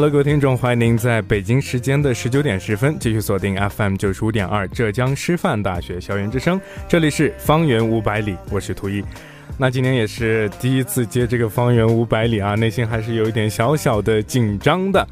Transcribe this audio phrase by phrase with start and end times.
[0.00, 9.04] Hello，各位听众，欢迎您在北京时间的十九点十分继续锁定 FM 九十五点二浙江师范大学校园之声，这里是方圆五百里，我是图一。
[9.58, 15.06] 那今天也是第一次接这个方圆五百里啊，内心还是有一点小小的紧张的。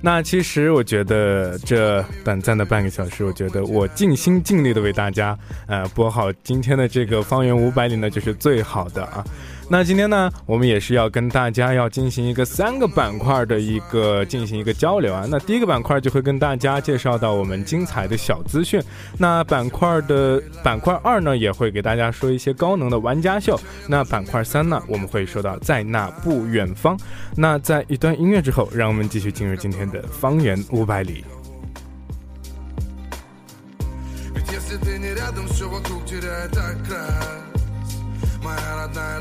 [0.00, 9.24] 那其实我觉得这短暂的半个小时，我觉得我尽心尽力的为大家呃播好今天的这个方圆五百里呢，就是最好的啊。
[9.71, 15.25] 那今天呢，我们也是要跟大家要进行一个三个板块的一个进行一个交流啊。
[15.29, 18.81] 那第一个板块就会跟大家介绍到我们精彩的小资讯。
[19.17, 23.59] 那板块的板块二呢，也会给大家说一些高能的玩家秀。
[23.89, 26.97] 那板块三呢，我们会说到在那不远方。
[27.35, 31.25] 那在一段音乐之后，让我们继续进入今天的方圆五百里。
[38.47, 39.19] моя родная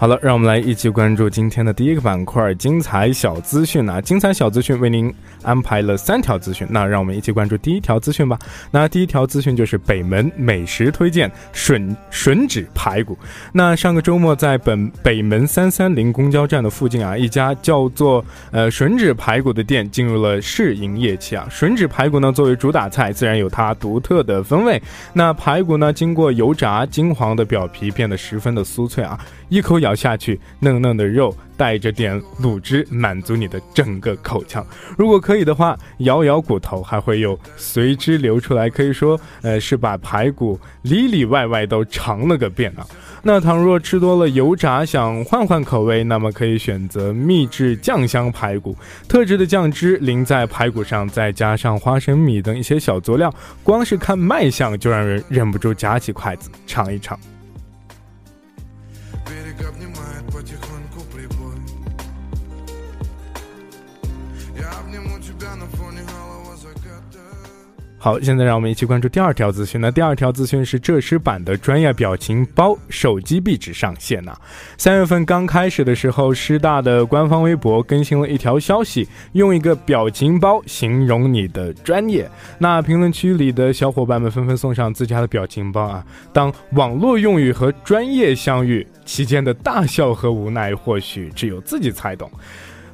[0.00, 4.00] 好了，让我们来一起关注今天的第一个板块——精彩小资讯啊！
[4.00, 8.38] 精彩小资讯为您安排了三条资讯，那让我们一起关注第一条资讯吧。
[8.70, 13.18] 那第一条资讯就是北门美食推荐吮吮指排骨。
[13.52, 21.48] 那上个周末在本北门三三零公交站的附近啊，一家叫做呃吮指排骨的店进入了试营业期啊。
[21.50, 24.80] 吮指排骨呢作为主打菜，自然有它独特的风味。
[25.12, 29.18] 那排骨呢经过油炸，金黄的表皮变得十分的酥脆啊。
[29.48, 34.64] 一口咬咬下去，嫩嫩的肉带着点卤汁，满足你的整个口腔。
[34.98, 42.86] 如果可以的话，咬咬骨头，还会有随之流出来，可以说，呃，是把排骨里里外外都尝了个遍啊。
[43.22, 48.76] 那倘若吃多了油炸，想换换口味，那么可以选择秘制酱香排骨，
[49.08, 53.34] 特制的酱汁淋在排骨上，再加上花生米等一些小佐料，
[53.64, 57.18] 光是看卖相就让人忍不住夹起筷子尝一尝。
[59.66, 59.87] up
[68.08, 69.78] 好，现在让我们一起关注第二条资讯。
[69.78, 74.40] 那第二条资讯是浙师版的专业表情包手机壁纸上线了。
[74.78, 82.26] 三月份刚开始的时候，师大的官方微博更新了一条消息，用一个表情包形容你的专业。
[82.58, 86.02] 那评论区里的小伙伴们纷纷送上自家的表情包啊。
[86.32, 92.30] 当网络用语和专业相遇，期间的大笑和无奈，或许只有自己才懂。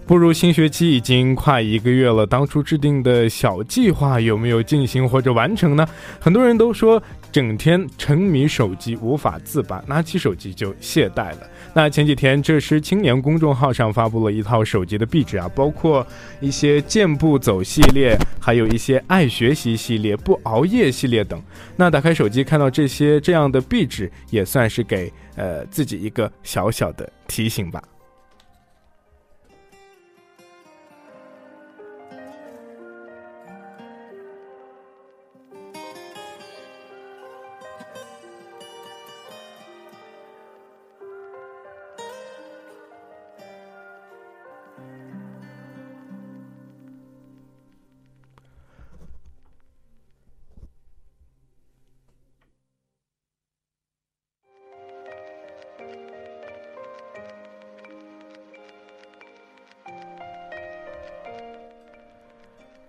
[0.06, 5.86] 步入新学期已经快一个月了，当初制定的小计划有没有进行或者完成呢？
[6.20, 7.02] 很多人都说
[7.32, 11.38] 整天沉迷手机无法自拔，拿起手机就懈怠了。
[11.72, 16.06] 那前几天，这时青年公众号上发布了一套手机的壁纸啊，包括
[16.38, 21.42] 一些健步走系列，还有一些爱学习系列、不熬夜系列等。
[21.76, 27.82] 那打开手机看到这些这样的壁纸，也算是给呃自己一个小小的提醒吧。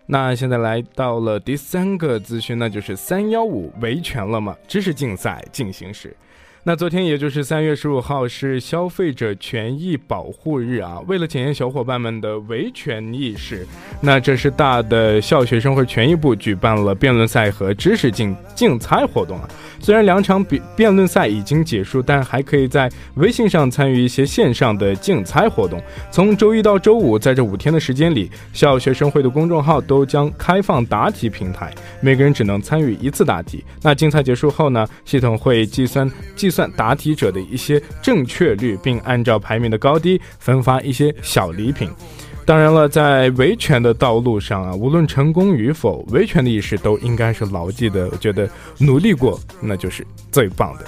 [0.07, 4.56] 那现在来到了第三个资讯，那就是三幺五维权了吗？
[4.68, 6.16] 知识竞赛进行时。
[6.68, 13.68] 那昨天也就是三月十五号是消费者权益保护日啊，为了检验小伙伴们的维权意识，
[14.02, 19.48] 那这是大的校学生会权益部举办了辩论赛和知识竞竞猜活动啊。
[19.80, 25.80] 虽然两场比辩论赛已经结束，但还可以在微信上参与一些线上的竞猜活动。
[26.10, 31.72] 从周一到周五，在这五天的时间里，校学生会的公众号都将开放答题平台，
[32.02, 33.64] 每个人只能参与一次答题。
[33.84, 36.55] 那竞猜结束后呢，系统会计算计。
[36.56, 41.92] 算答题者的一些正确率，并按照排名的高低分发一些小礼品。
[42.46, 48.07] 当然了，在维权的道路上啊，无论成功与否，维权的意识都应该是牢记的。
[48.10, 50.86] 我觉得努力过，那就是最棒的。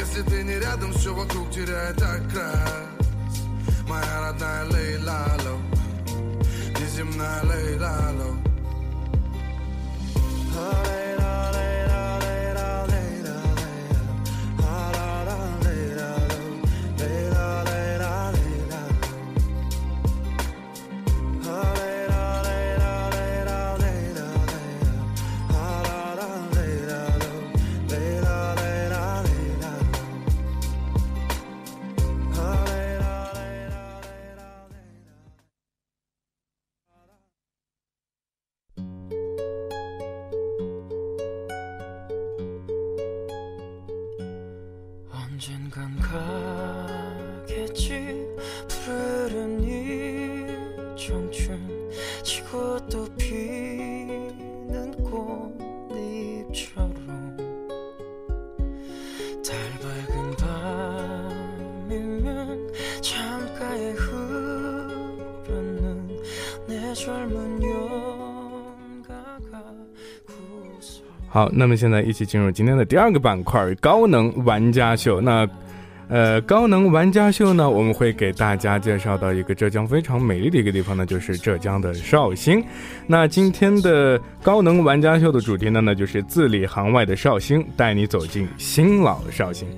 [0.00, 2.86] Если ты не рядом, все вокруг теряет окрас
[3.86, 5.58] Моя родная Лейлало
[6.80, 8.34] Неземная Лейлало
[10.54, 11.19] Лейла, лейла,
[71.28, 75.20] 好，那么现在一起进入今天的第二个板块——高能玩家秀。
[75.20, 75.48] 那，
[76.08, 82.60] 呃，高能玩家秀呢，我们会给大家介绍到一个浙江非常美丽的一个地方呢，就是浙江的绍兴。
[83.06, 89.68] 那今天的高能玩家秀的主题呢，那就是字里行外的绍兴，带你走进新老绍兴。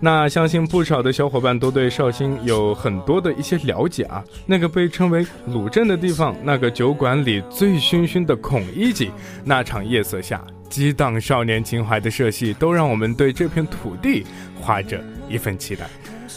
[0.00, 4.22] 那相信不少的小伙伴都对绍兴有很多的一些了解啊。
[4.46, 9.10] 那个被称为鲁镇的地方，那个酒馆里醉醺醺的孔乙己，
[9.44, 10.42] 那场夜色下。
[10.68, 14.26] 激荡少年情怀的社戏，都让我们对这片土地
[14.60, 15.86] 怀着一份期待。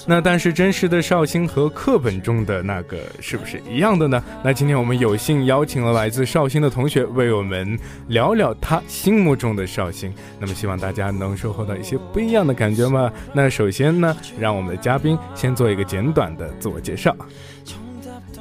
[0.10, 4.24] 那但是真实的绍兴和课本中的那个是不是一样的呢？
[4.44, 10.12] 那今天我们有幸邀请了来自绍兴的同学，为我们聊聊他心目中的绍兴。
[10.40, 13.12] 那么希望大家能收获到一些不一样的感觉吗。
[13.34, 17.16] 那首先呢，让我们的嘉宾先做一个简短的自我介绍。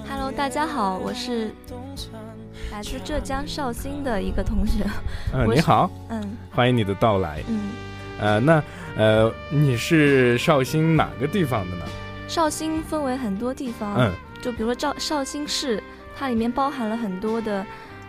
[0.09, 1.51] Hello，大家好，我是
[2.73, 4.87] 来自浙江绍兴的一个同学。
[5.35, 6.19] 嗯、你好，嗯
[6.51, 7.43] 欢迎你的到来。
[7.47, 7.61] 嗯，
[8.19, 8.63] 呃，那
[8.99, 11.85] 呃，你是绍兴哪个地方的呢？
[12.27, 14.13] 绍兴分为很多地方，嗯
[14.43, 15.83] 就比如说绍绍兴市，
[16.17, 17.65] 它里面包含了很多的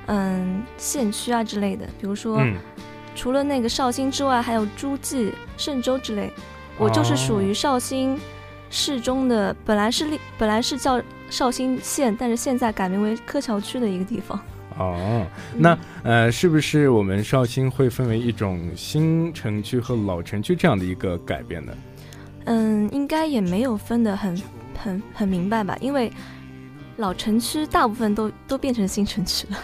[0.07, 2.55] 嗯县区啊之类的，比如说、嗯，
[3.15, 6.33] 除了那个绍兴之外，还有诸暨、嵊州之类。
[6.77, 8.17] 我就是属于绍兴
[8.69, 14.39] 市中的，本来是立本来是叫绍兴县，但是现在改名为柯桥区的一个地方。
[14.79, 21.73] 哦，那呃，是不是我们绍兴会分为一种新城区和老城区这样的一个改变呢？
[22.45, 24.41] 嗯，应该也没有分得很
[24.81, 26.09] 很很明白吧，因为
[26.95, 29.57] 老城区大部分都都变成新城区了。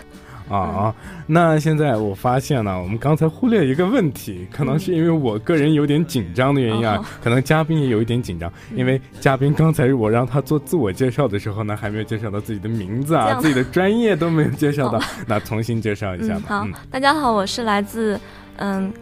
[0.50, 0.96] 啊啊，
[1.28, 16.48] 那现在我发现了，我们刚才忽略一个问题，可能是因为我个人有点紧张的原因啊，哦可能嘉宾也有一点紧张，嗯因为嘉宾刚才我让他做自我介绍的时候呢，还没有介绍到自己的名字啊，自己的专业都没有介绍到哦，那重新介绍一下嗯，吧。
[16.60, 18.20] 好，大家好，我是来自
[18.58, 18.94] 嗯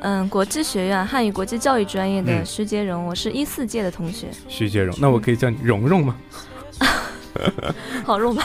[0.00, 4.26] 嗯国际学院汉语国际教育专业的嗯徐杰荣，我是一四届的同学。
[4.48, 6.16] 徐杰荣，那我可以叫你蓉蓉吗？
[8.04, 8.42] 好肉麻？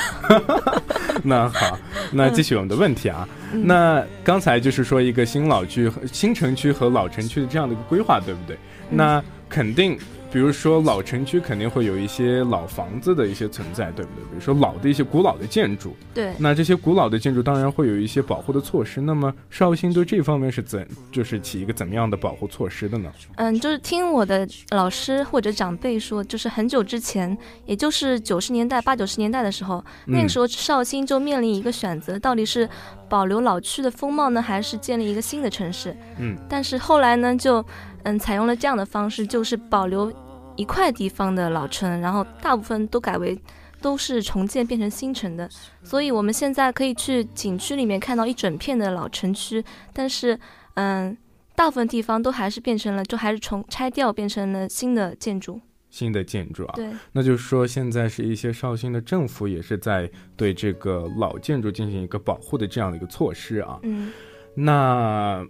[1.24, 1.78] 那好，
[2.12, 3.28] 那继续我们的问题啊。
[3.54, 8.56] 嗯那刚才就是说一个新老区、和新城区和老城区的这样的一个规划，对不对？
[8.90, 9.98] 嗯那肯定
[10.34, 14.24] 比如说老城区肯定会有一些老房子的一些存在，对不对？
[14.24, 19.00] 比如说老的一些古老的建筑，对，那这些古老的建筑当然会有一些保护的措施。
[19.00, 23.12] 那么绍兴对这方面是怎就是起一个怎么样的保护措施的呢？
[23.36, 27.38] 嗯，就是听我的老师或者长辈说，就是很久之前，
[27.68, 32.68] 也就是九十年代八九十年代的时候，那个时候绍兴就面临一个选择，到底是
[33.08, 35.96] 保留老区的风貌呢，还是建立一个新的城市？
[36.18, 37.64] 嗯，但是后来呢，就
[38.02, 40.12] 嗯采用了这样的方式，就是保留
[40.56, 43.40] 一块地方的老城，然后大部分都改为
[43.82, 45.50] 都是重建变成新城的。
[45.84, 50.40] 所以我们现在可以去景区里面看到一整片的老城区，但是
[50.76, 51.18] 嗯，
[51.56, 55.60] 大部分地方都还是变成了，就还是重拆掉变成了新的建筑。
[55.90, 63.78] 新的建筑啊，对，那就是说现在是一些绍兴的政府也是在对这个老建筑进行一个保护的这样的一个措施啊。
[63.84, 64.12] 嗯
[64.56, 65.46] 那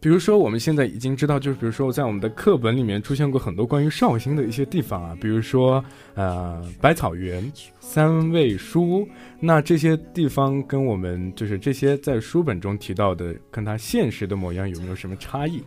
[0.00, 9.08] 比如说我们现在已经知道，就是比如说在我们的课本里面出现过很多关于绍兴的一些地方啊，比如说呃百草园、三味书屋，
[9.40, 15.62] 那这些地方跟我们就是这些在书本中提到的，跟它现实的模样有没有什么差异？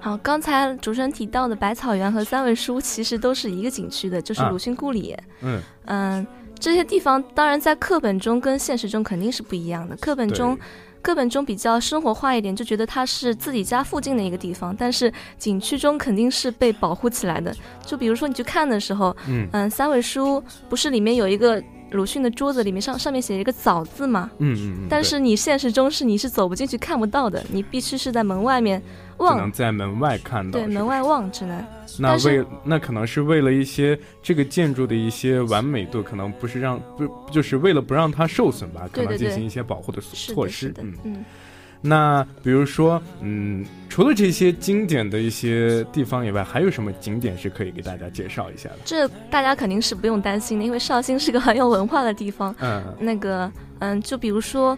[0.00, 5.16] 好，刚才主持人提到的百草园和三味书屋其实都是一个景区的，就是啊鲁迅故里。
[5.40, 6.26] 嗯，嗯，
[6.58, 9.96] 这些地方当然在课本中跟现实中肯定是不一样的。
[9.96, 10.58] 课本中，
[11.04, 17.54] 课本中比较生活化一点，就觉得它是自己家附近的一个地方，但是景区中肯定是被保护起来的。
[17.84, 24.30] 就比如说你去看的时候，嗯嗯，三味书不是里面有一个鲁迅的桌子，里面上上面写一个早字嘛？
[24.38, 28.82] 嗯嗯但是你现实中是你是走不进去看不到的，你必须是在门外面
[29.18, 31.64] 只能，在门外看到，对，门外望只能。
[31.98, 41.24] 那为那可能是为了一些这个建筑的一些完美度，可能不是让不就是为了不让它受损吧，可能进行一些保护的，措施嗯，嗯，
[41.80, 48.78] 那比如说，嗯，除了这些经典的一些地方以外，还有什么景点是可以给大家介绍一下的？
[48.84, 52.54] 这大家肯定是不用担心的，因为绍兴是个很有文化的地方。
[52.60, 54.76] 嗯，那个，嗯，就比如说，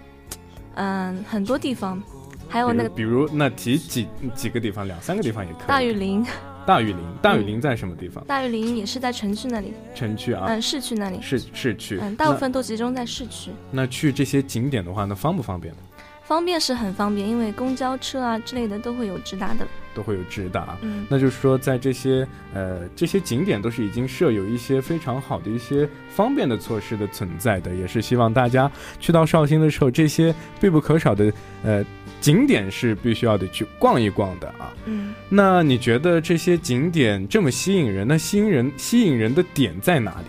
[0.75, 2.03] 嗯，很多地方，
[2.49, 5.67] 还有那个如比如那提几几个地方，两三个地方也可以。
[5.67, 6.25] 大雨林，
[6.67, 8.25] 大雨林，大雨林在什么地方？
[8.25, 11.99] 大雨林也是在城区那里，城区啊，嗯，市区那里，市市区。
[12.01, 13.51] 嗯，大部分都集中在市区。
[13.71, 15.81] 那那去这些景点的话，那方不方便呢？
[16.25, 19.67] 方便是很方便，因为公交车啊之类的都会有直达的。
[19.95, 20.77] 都会有直达。
[20.83, 31.33] 嗯，那就是说，在这些呃这些景点都是已经设有一些非常好的一些方便的措施的存在的，也是希望大家去到绍兴的时候，这些必不可少的
[31.65, 31.83] 呃
[32.27, 34.75] 景点是必须要得去逛一逛的啊。
[34.87, 40.27] 嗯，那你觉得这些景点这么吸引人，那吸引人吸引人的点在哪里？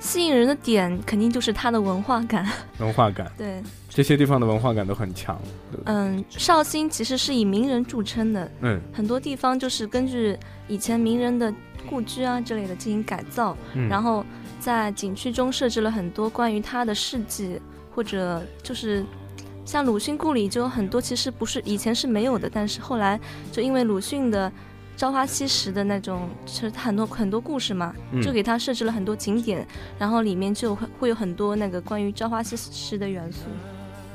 [0.00, 2.46] 吸引人的点肯定就是它的文化感。
[2.78, 5.40] 文化感， 对，这些地方的文化感都很强。
[5.86, 10.36] 嗯，绍兴其实是以名人著称的，嗯很多地方就是根据
[10.68, 11.50] 以前名人的
[11.88, 14.22] 故居啊之类的进行改造，嗯，然后
[14.60, 17.58] 在景区中设置了很多关于他的事迹，
[17.94, 19.02] 或者就是
[19.64, 23.18] 像鲁迅故里就有很多其实不是以前是没有的，但是后来
[23.50, 24.50] 就因为鲁迅的
[24.96, 29.66] 《朝花夕拾》的那种，是很多很多故事嘛，嗯就给他设置了很多景点，
[29.98, 33.46] 然后里面就会会有很多那个关于《朝花夕拾》的元素。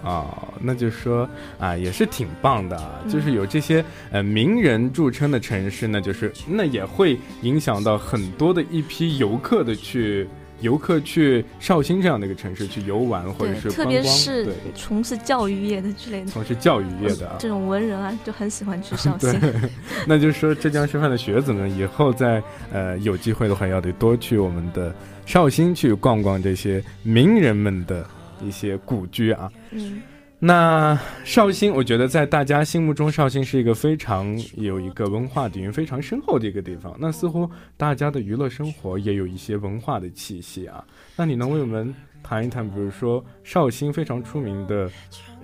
[0.02, 1.30] 哦，那就是说
[1.60, 2.80] 啊，也是挺棒的
[3.10, 10.26] 就是有这些呃名人著称的城市呢，就是那也会影响到很多的一批游客的去
[10.62, 16.28] 游客去绍兴这样的一个城市去游玩或者对，是特观光，别是对，从事教育业的之类的。
[16.28, 17.36] 从事教育业的啊。
[17.40, 19.40] 这种文人啊，就很喜欢去绍兴。
[20.06, 24.94] 那就是说浙江师范的学子们以后在呃有机会的话，要得多去我们的
[25.26, 28.06] 绍兴去逛逛这些名人们的
[28.44, 29.52] 一些故居啊。
[29.72, 30.02] 嗯，
[30.42, 36.96] 那绍兴，我觉得在大家心目中，绍兴是一个非常有一个文化底蕴非常深厚的一个地方。
[36.98, 40.82] 那似乎大家的娱乐生活也有一些文化的气息啊。
[41.18, 41.94] 那你能为我们
[42.24, 44.90] 谈一谈，比如说绍兴非常出名的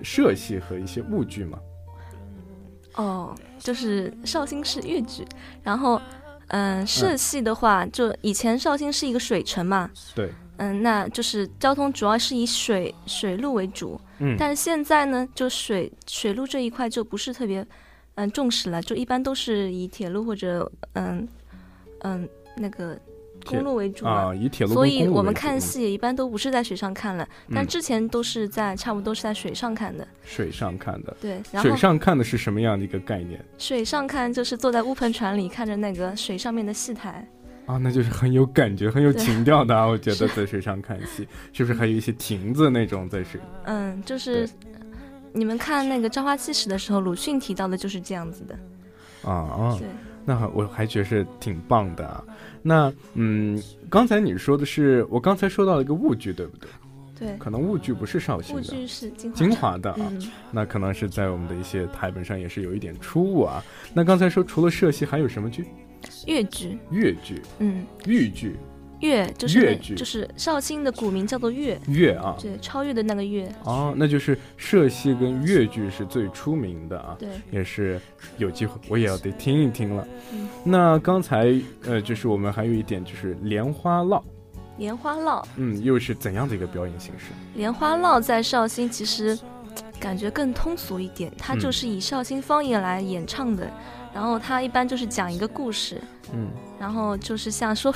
[0.02, 1.58] 社戏和一些物剧吗？
[2.94, 5.22] 哦，就是绍兴是豫剧，
[5.62, 6.00] 然后，
[6.48, 17.66] 嗯，社戏的话，就以前绍兴是一个水城嘛，对，嗯，那就是交通主要是以水水路为主，嗯，但是现在呢，就水水路这一块就不是特别，
[18.14, 21.28] 嗯，重视了，就一般都是以铁路或者嗯
[22.00, 22.98] 嗯那个
[23.44, 24.06] 公路为主。
[24.06, 30.08] 啊，以铁路跟所以我们看戏也一般都不是在水上看了，但嗯之前都是在差不多是在水上看的。
[30.24, 31.16] 水上看的。
[31.20, 37.28] 对，然后水上看的是什么样的一个概念水上看就是坐在乌篷船里看着那个水上面的戏台。
[37.66, 37.76] 啊？
[37.76, 39.84] 那就是很有感觉、很有情调的啊！
[39.84, 43.40] 我觉得在水上看戏，是不是还有一些亭子那种在水？
[43.64, 44.48] 嗯，就是
[45.32, 48.58] 你们看那个《朝花夕拾》的时候，鲁迅提到的就是这样子的。
[49.28, 49.76] 啊啊！
[49.78, 49.88] 对，
[50.24, 52.24] 那我还觉得是挺棒的啊。
[52.62, 56.70] 那嗯，刚才你说的是我刚才说到了一个物剧，对不对？
[57.18, 60.00] 对，可能物剧不是绍兴的，物剧是金华金华的啊。
[60.10, 63.64] 嗯，那可能是在我们的一些台本上也是有一点出入啊。
[63.94, 65.64] 那刚才说除了社戏还有什么剧？
[66.26, 68.56] 越剧，越剧、嗯，豫剧、
[69.00, 69.94] 越就是那越剧。
[69.94, 72.36] 就是绍兴的古名叫做越，越啊。
[72.40, 77.16] 对，超越的那个越，哦，那就是社戏跟越剧是最出名的啊。
[77.18, 78.00] 对，也是
[78.38, 80.06] 有机会，我也要得听一听了。
[80.32, 80.48] 嗯。
[80.64, 81.54] 那刚才
[81.84, 84.24] 呃，就是我们还有一点就是莲花落，
[84.78, 87.26] 莲花落，嗯，又是怎样的一个表演形式？
[87.54, 89.38] 莲花落在绍兴其实
[90.00, 91.60] 感觉更通俗一点，它嗯。
[91.60, 93.70] 就是以绍兴方言来演唱的，
[94.16, 96.00] 然后他一般就是讲一个故事，
[96.32, 96.48] 嗯，
[96.80, 97.92] 然后就是像说，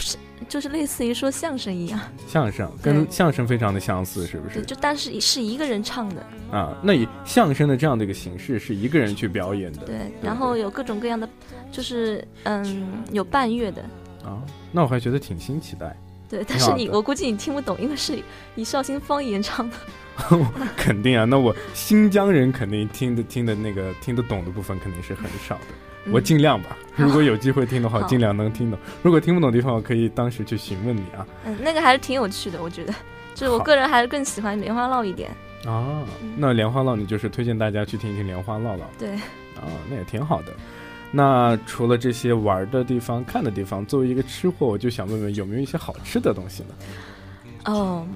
[0.47, 1.99] 就是类似于说相声一样，
[2.29, 4.63] 相声跟相声非常的相似，是不对，是？
[4.67, 6.23] 就但是是一个人唱的，
[6.53, 11.27] 啊，那以相声的这样的一个形式是一个人去表演的，对，然后有各种各样的，
[11.73, 13.81] 就是嗯有伴乐的，
[14.23, 15.97] 啊，那我还觉得挺新奇的，
[16.29, 18.23] 对，但是你我估计你听不懂，因为是
[18.57, 19.77] 以绍兴方言唱的，
[20.77, 31.27] 肯定啊，那我新疆人肯定听的听的那个听得懂的部分肯定是很少的，嗯我尽量吧， 如果有机会听的话，尽量能听懂，如果听不懂的地方，我可以当时去询问你啊。
[31.45, 32.95] 嗯，那个还是挺有趣的，我觉得，
[33.35, 35.31] 就是我个人还是更喜欢莲花烙一点，
[35.67, 36.03] 啊，
[36.37, 39.11] 那莲花烙你就是推荐大家去听一听莲花烙了对，
[39.57, 40.53] 啊，那也挺好的。
[41.13, 46.75] 那除了这些玩的地方、看的地方，作为一个吃货，我就想问问有没有一些好吃的东西呢？
[47.65, 48.07] 哦，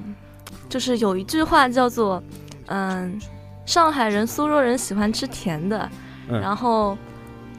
[0.69, 2.23] 就是有一句话叫做，
[2.67, 3.21] 嗯，
[3.67, 5.91] 上海人、苏州人喜欢吃甜的，
[6.29, 6.41] 嗯。
[6.41, 6.97] 然后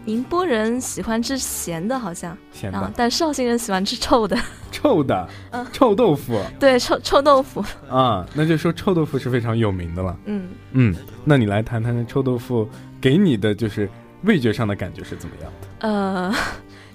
[0.05, 4.37] 宁波人喜欢吃咸的，好像，咸的、但绍兴人喜欢吃臭的，
[4.71, 10.17] 臭的、嗯臭豆腐对，臭臭豆腐，啊，那就说臭豆腐是非常有名的了。
[10.25, 12.69] 嗯，嗯，那你来谈谈臭豆腐
[13.01, 13.89] 给你的就是
[14.23, 15.87] 味觉上的感觉是怎么样的？
[15.89, 16.33] 呃。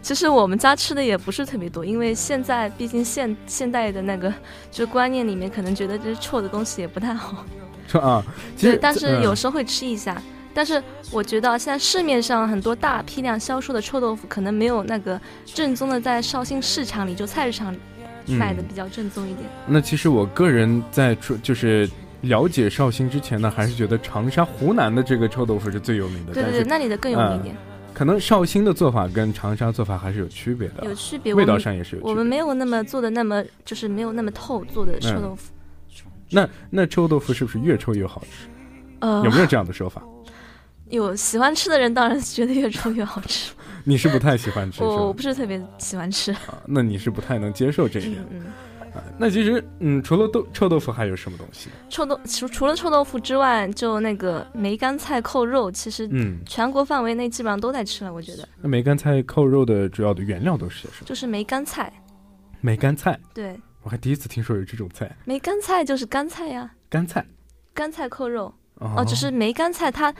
[0.02, 4.30] 其实我们家吃的也不是特别多，因为现在毕竟现现代的那个
[4.70, 7.44] 就是观念里面，可能觉得这臭的东西也不太好。
[7.86, 8.24] 臭啊，
[8.56, 10.16] 其实对，但是有嗯时候会吃一下。
[10.52, 10.82] 但是
[11.12, 17.74] 我觉得现在市面上很多大批量销售的臭豆腐，可能没有那个正宗的在绍兴市场里，就菜市场
[18.26, 19.48] 卖的嗯比较正宗一点。
[19.66, 21.88] 那其实我个人在出就是
[22.22, 26.32] 了解绍兴之前呢，还是觉得长沙、湖南的这个臭豆腐是最有名的。
[26.32, 27.56] 对对对，那里的更有名一点，
[27.94, 31.32] 可能绍兴的做法跟长沙做法还是有区别的，有区别。
[31.32, 32.10] 味道上也是有区别。
[32.10, 35.52] 我们没有那么做的那么就是没有那么透做的臭嗯豆腐。
[36.32, 38.48] 那那臭豆腐是不是越臭越好吃？
[39.00, 40.02] 呃，有没有这样的说法？
[40.90, 43.52] 有喜欢吃的人当然觉得越臭越好吃，
[43.84, 45.22] 你是不太喜欢吃我我不？
[45.22, 46.32] 是特别喜欢吃。
[46.32, 48.40] 啊那你是不太能接受这一点嗯。
[48.40, 48.46] 嗯。
[48.92, 51.68] 啊那其实，嗯，除了豆臭豆腐还有什么东西？
[51.88, 58.12] 臭豆除除了臭豆腐之外，就那个梅干菜扣肉，其实嗯，全国范围内基本上都在吃了。
[58.12, 61.06] 我觉得那梅干菜扣肉的主要的原料都是些什么？
[61.06, 61.92] 就是梅干菜，
[62.60, 67.24] 梅干菜，对，我还第一次听说有这种菜，梅干菜就是干菜呀，干菜。
[67.72, 68.52] 干菜扣肉。
[68.80, 70.12] 哦哦，只是梅干菜它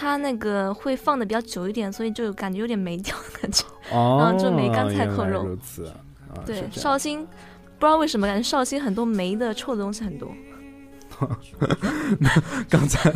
[0.00, 3.64] 它那个会放的比较久一点，所以就感觉有点霉掉的感觉。
[3.90, 5.94] 哦，就梅干菜扣肉如此啊，
[6.36, 7.26] 啊对绍兴
[7.78, 10.30] 不知道为什么感觉绍兴很多霉的臭的东西很多。
[12.20, 12.30] 那
[12.70, 13.10] 刚才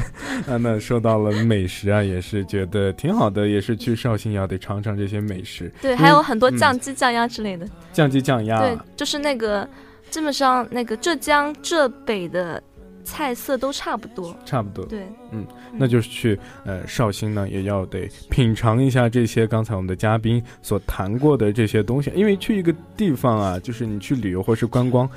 [0.49, 7.65] 啊，那说到了美食啊，也是觉得挺好的，也是去绍兴要得尝尝这些美食，对，还有很多嗯酱鸡、酱鸭之类的。
[7.93, 9.69] 酱鸡、酱鸭，对，就是那个
[10.11, 12.61] 基本上那个浙江浙北的
[13.05, 14.37] 菜色都差不多。
[14.45, 14.85] 差不多。
[14.87, 25.09] 对，嗯那就是去呃绍兴呢，也要得品尝一下这些刚才我们的嘉宾所谈过的这些东西，因为去一个地方啊，就是你去旅游或是观光。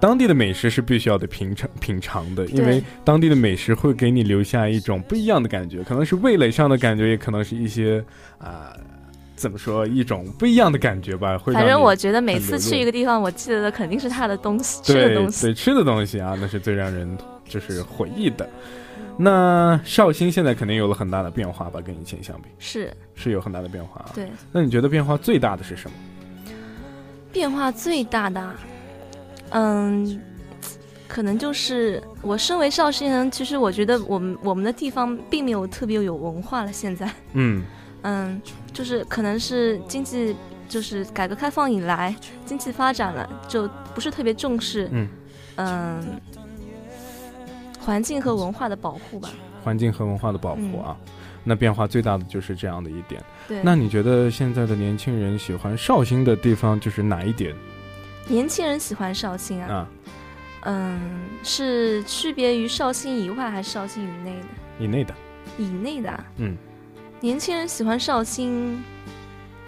[0.00, 8.04] 当地的美食是必须要得品尝品尝的，因为当地的美食会给你留下一种不一样的感觉，可能是味蕾上的感觉，也可能是一些
[8.38, 8.76] 啊、
[9.42, 11.36] 怎么说一种不一样的感觉吧。
[11.36, 15.46] 会反正我觉得每次去一个地方，我记得的肯定是他的东西，吃的东西。
[15.46, 18.48] 对吃的东西啊，那是最让人就是回忆的。
[19.18, 24.12] 那绍兴现在肯定有了很大的变化吧，跟以前相比是，是有很大的变化啊。
[24.14, 25.96] 对，那你觉得变化最大的是什么？
[27.32, 28.54] 变化最大的啊，
[29.50, 30.20] 嗯，
[31.08, 36.72] 可能就是我身为绍兴人，其实我觉得我们我们的地方并没有特别有文化了。
[36.72, 37.64] 现在，嗯
[38.02, 38.40] 嗯，
[38.72, 40.34] 就是可能是经济，
[40.68, 45.08] 就是改革开放以来经济发展了，就不是特别重视，嗯，
[45.56, 46.20] 嗯，
[47.78, 49.28] 环境和文化的保护吧。
[49.62, 50.96] 环境和文化的保护啊，
[51.44, 53.20] 那变化最大的就是这样的一点。
[53.20, 57.54] 嗯对，那你觉得现在的年轻人喜欢绍兴的地方就是哪一点
[58.28, 59.88] 年轻人喜欢绍兴啊，啊？
[60.62, 61.00] 嗯，
[61.42, 64.46] 是区别于绍兴以外还是绍兴以内的？
[64.78, 65.14] 以内的，
[65.58, 66.56] 以内的啊，嗯，
[67.22, 68.82] 年轻人喜欢绍兴，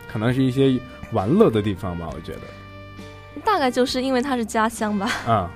[0.08, 0.76] 可能是一些
[1.12, 2.40] 玩乐的地方吧，我觉得。
[3.44, 5.08] 大概就是因为它是家乡吧。
[5.24, 5.48] 啊，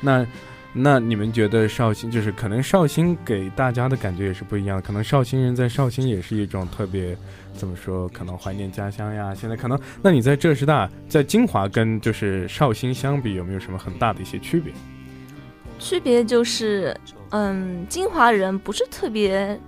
[0.00, 0.26] 那
[0.72, 7.16] 那你们觉得绍兴就是可能绍兴给大家的感觉也是不一样的，可能绍兴人在绍兴也是一种特别
[7.54, 9.32] 怎么说，可能怀念家乡呀。
[9.32, 14.72] 现在可能，那你在浙师大在金华跟就是绍兴相比，有没有什么很大的一些区别？
[15.78, 16.94] 区别就是，
[17.30, 19.58] 嗯，金华人不是特别，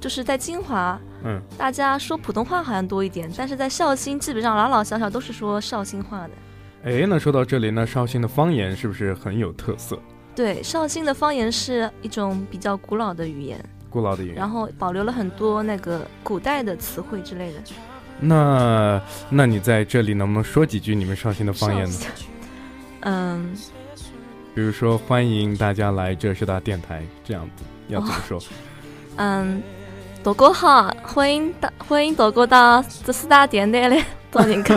[0.00, 6.30] 就是在金华，嗯，大家说普通话好像多一点，但是在绍兴基本上老老小小都是说绍兴话的。
[6.84, 9.98] 哎，那说到这里呢，绍兴的方言是不是很有特色？
[10.34, 14.36] 对，绍兴的方言是一种比较古老的语言，古老的语言。
[14.36, 17.58] 然后保留了很多那个古代的词汇之类的。
[18.20, 21.96] 那那你在这里能不能说几句你们绍兴的方言呢？
[23.00, 23.54] 嗯，
[24.54, 28.40] 比如说欢迎大家来浙师大电台这样子，要怎么说？
[29.16, 29.62] 嗯，
[30.26, 34.76] 大哥好，欢迎大欢迎大哥到这四大电台来找人看。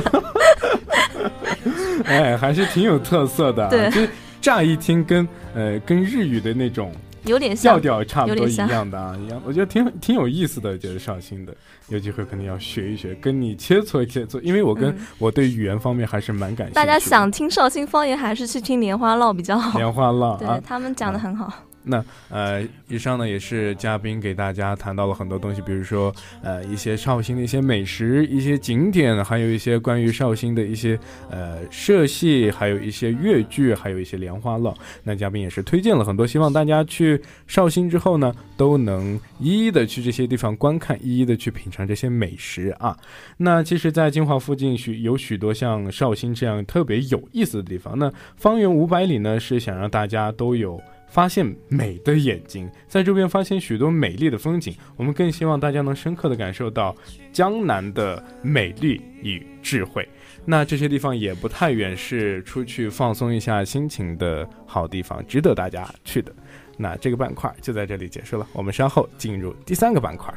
[2.05, 3.69] 哎，还是挺有特色的、啊。
[3.71, 4.09] 对就是
[4.39, 9.41] 乍一听跟呃跟日语的那种有点像调调差不多一样的啊，一样。
[9.43, 11.55] 我觉得挺挺有意思的，觉得绍兴的，
[11.88, 16.75] 有机会肯定要学一学，跟你切磋切磋，因为我跟、嗯我对语言方面还是蛮感兴趣的。
[16.75, 19.79] 大家想听绍兴方言，还是去听莲花烙比较好。
[19.79, 21.51] 莲花烙对、啊，他们讲的很好。
[21.89, 30.97] 那呃，以上呢也是嘉宾给大家谈到了很多东西，比如说呃一些绍兴的一些美食、一些景点，还有一些关于绍兴的一些
[31.30, 34.78] 呃社戏，还有一些粤剧，还有一些莲花落。
[35.04, 42.95] 那嘉宾也是推荐了很多，希望大家去绍兴之后呢，都能一一的去这些地方观看，一一的去品尝这些美食啊。
[43.38, 47.97] 那其实，在金华附近许有许多像绍兴这样特别有意思的地方。
[47.97, 50.80] 那方圆五百里呢，是想让大家都有。
[51.09, 54.75] 发现美的眼睛，在周边发现许多美丽的风景。
[54.95, 56.95] 我们更希望大家能深刻的感受到
[57.31, 60.07] 江南的美丽与智慧。
[60.45, 66.31] 那这些地方也不太远，是出去放松一下心情的好地方，值得大家去的。
[66.77, 70.33] 那这个板块就在这里结束了，我们稍后进入第三个板块。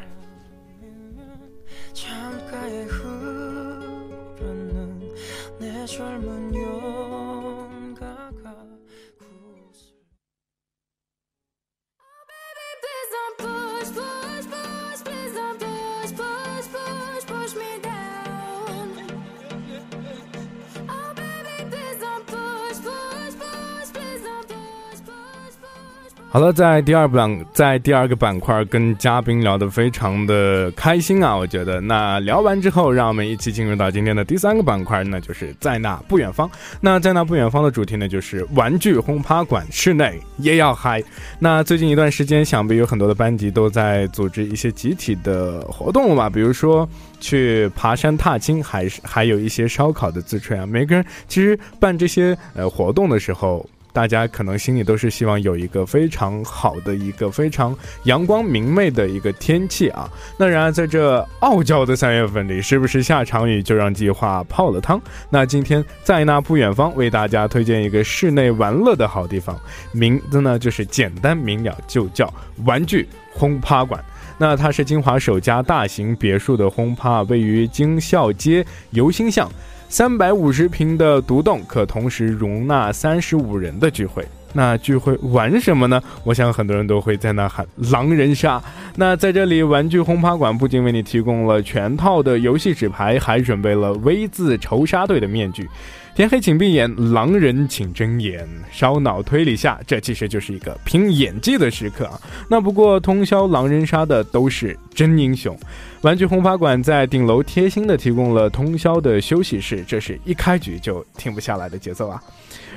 [26.33, 31.79] 好了，在第二板，在第二个板块跟嘉宾聊得非常的开心啊，我觉得。
[31.79, 36.51] 那聊完之后，让我们一起进入到今天的第三个板块，那就是在那不远方。
[36.81, 41.05] 那在那不远方的主题呢，就是玩具轰趴馆室内也要嗨。
[41.39, 46.89] 那最近一段时间，想必有很多的班级都在组织一些集体的活动吧，比如说
[47.21, 50.65] 去爬山踏青，还是还有一些烧烤的自吹啊。
[50.65, 53.69] 每个人其实办这些呃活动的时候。
[53.93, 60.11] 大家可能心里都是希望有一个非常好的一个非常阳光明媚的一个天气啊。
[60.37, 65.01] 那然而在这傲娇的三月份里，是不是下场雨就让计划泡了汤？
[65.29, 69.61] 那今天在那不远方为大家推荐一个室内玩乐的好地方，
[69.93, 72.33] 名字呢就是简单明了，就叫
[72.65, 74.03] 玩具轰趴馆。
[74.39, 79.49] 那它是金华首家大型别墅的轰趴，位于京孝街游心巷。
[79.93, 84.27] 三百五十平的独栋可同时容纳三十五人的聚会。
[84.55, 86.03] 那聚会玩什么呢？
[86.25, 88.59] 我想很多人都会在那喊狼人杀。
[88.97, 95.69] 那在这里，玩具轰趴馆不仅为你提供了全套的游戏纸牌，还准备了 V 字仇杀队的面具。
[96.15, 98.47] 天黑请闭眼，狼人请睁眼。
[98.71, 102.21] 烧脑推理下，这其实就是一个拼演技的时刻啊。
[102.51, 105.59] 那不过，通宵狼人杀的都是真英雄。
[106.03, 112.23] 玩具轰趴馆在顶楼贴心的提供了通宵的休息室，这是一开局就停不下来的节奏啊！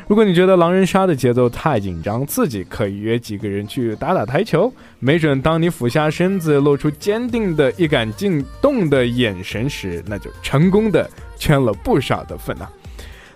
[0.07, 12.69] 如果你觉得狼人杀的节奏太紧张刺激，可以约几个人去打打台球，没准当你俯下身子，露出坚定的一杆进洞的眼神时，那就成功的圈了不少的粉呐、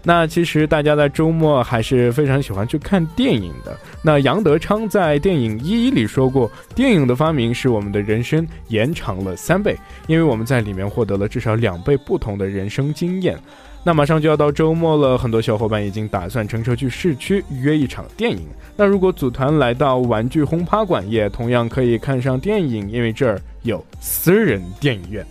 [0.03, 3.77] 那其实大家在周末还是非常喜欢去看电影的。
[4.01, 9.75] 那杨德昌在电影《一一》里说过，电影的发明使我们的人生延长了三倍，
[10.07, 13.37] 因为我们在里面获得了至少两倍不同的人生经验。
[13.81, 18.45] 那马上就要到周末了，很多小伙伴已经打算乘车去市区约一场电影。
[18.75, 25.25] 那如果组团来到玩具轰趴馆，也同样可以看上电影，因为这儿有私人电影院。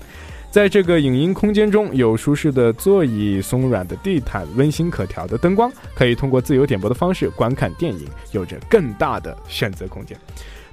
[0.51, 10.17] 在这个影音空间中，有舒适的座椅、松软的地毯、温馨可调的灯光，可以通过自由点播的方式观看电影，有着更大的选择空间。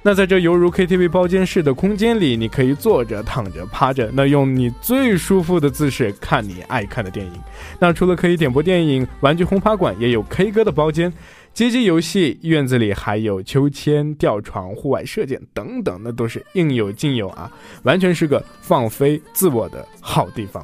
[0.02, 7.32] 那在这犹如 KTV 包间式的空间里，你可以坐着、躺着、趴着，那用你最舒服的姿势看你爱看的电影。
[7.78, 11.12] 那除了可以点播电影，玩具轰趴馆也有 K 歌的包间。
[11.56, 17.50] 街机游戏院子里还有秋千、吊床、户外射箭等等，那都是应有尽有啊，
[17.82, 20.62] 完全是个放飞自我的好地方。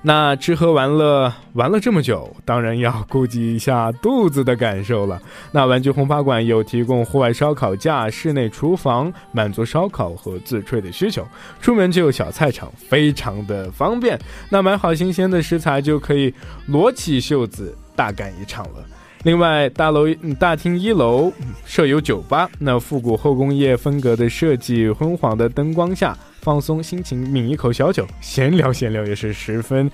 [0.00, 5.20] 那吃喝玩乐玩了这么久，当然要顾及一下肚子的感受了。
[5.50, 11.26] 那玩具轰趴馆有提供户外烧烤架、室内厨房，满足烧烤和自炊的需求。
[11.60, 14.16] 出门就有小菜场，非常的方便。
[14.48, 16.32] 那买好新鲜的食材就可以
[16.68, 18.86] 裸起袖子大干一场了。
[19.24, 20.06] 另外，大楼
[20.38, 21.32] 大厅一楼
[21.66, 29.90] 设有酒吧，那复古后工业风格的设计，昏黄的灯光下放松心情，抿一口小酒，闲聊闲聊也是十分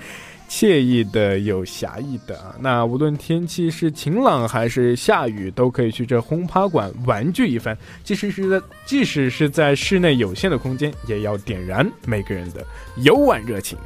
[0.48, 2.54] 惬意的，有侠义的啊。
[2.60, 7.76] 那无论天气是晴朗还是下雨，都可以去这轰趴馆玩具一番。
[8.04, 12.64] 即使是在即使是在室内有限的空间，也要点燃每个人的
[12.98, 13.78] 游玩热情。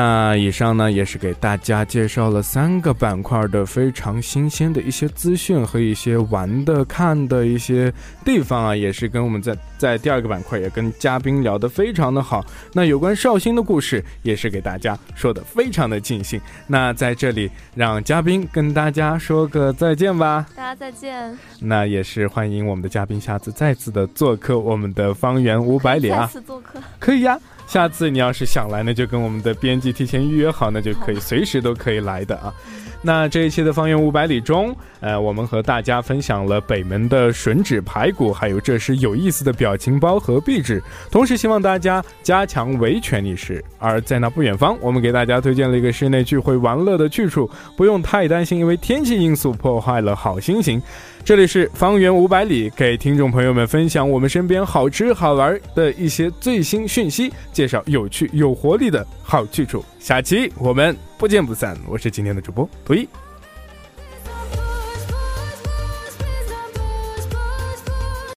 [0.00, 7.92] 那以上呢，也是给大家介绍了三个板块的非常新鲜的一些资讯和一些玩的、看的一些
[8.24, 12.46] 地方啊，也是跟我们在在第二个板块也跟嘉宾聊得非常的好。
[12.72, 16.40] 那有关绍兴的故事，也是给大家说的非常的尽兴。
[16.68, 20.46] 那在这里，让嘉宾跟大家说个再见吧。
[20.54, 26.26] 大家再见，那也是欢迎我们的嘉宾下次再次的做客我们的方圆五百里再啊。
[26.28, 26.78] 次做客。
[27.00, 27.36] 可以呀、
[27.68, 32.52] 下次你要是想来，呢就跟我们的编辑提前预约好，那就可以随时都可以来的啊。
[33.02, 43.62] 那这一期的方圆五百里中，呃，我们和大家分享了北门的吮指排骨，还有这是有意思的表情包和壁纸，同时希望大家加强维权意识。
[43.78, 50.82] 而在那不远方，我们给大家推荐了一个室内聚会玩乐的去处，不用太担心因为天气因素破坏了好心情。
[51.28, 59.84] 这里是方圆五百里，给听众朋友们分享我们身边好吃好玩的一些最新讯息，介绍有趣有活力的好去处。
[59.98, 61.76] 下期我们不见不散。
[61.86, 63.06] 我是今天的主播图一，